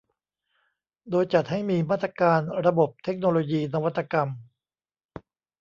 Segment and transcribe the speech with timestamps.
[1.09, 4.29] โดยจัดให้มีมาตรการระบบเทคโนโลยีนวัตกรรม